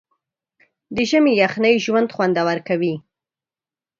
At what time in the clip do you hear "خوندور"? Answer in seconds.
2.15-2.57